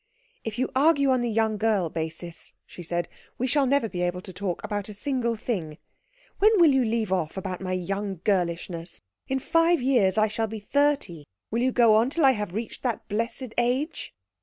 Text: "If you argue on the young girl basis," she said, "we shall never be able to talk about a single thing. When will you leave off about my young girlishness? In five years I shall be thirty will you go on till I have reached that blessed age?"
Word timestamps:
"If 0.43 0.57
you 0.57 0.67
argue 0.75 1.11
on 1.11 1.21
the 1.21 1.29
young 1.29 1.57
girl 1.57 1.87
basis," 1.87 2.53
she 2.65 2.81
said, 2.81 3.07
"we 3.37 3.45
shall 3.45 3.67
never 3.67 3.87
be 3.87 4.01
able 4.01 4.21
to 4.21 4.33
talk 4.33 4.63
about 4.63 4.89
a 4.89 4.95
single 4.95 5.35
thing. 5.35 5.77
When 6.39 6.59
will 6.59 6.71
you 6.71 6.83
leave 6.83 7.13
off 7.13 7.37
about 7.37 7.61
my 7.61 7.73
young 7.73 8.19
girlishness? 8.23 9.03
In 9.27 9.37
five 9.37 9.79
years 9.79 10.17
I 10.17 10.27
shall 10.27 10.47
be 10.47 10.59
thirty 10.59 11.25
will 11.51 11.61
you 11.61 11.71
go 11.71 11.93
on 11.97 12.09
till 12.09 12.25
I 12.25 12.31
have 12.31 12.55
reached 12.55 12.81
that 12.81 13.07
blessed 13.09 13.53
age?" 13.59 14.15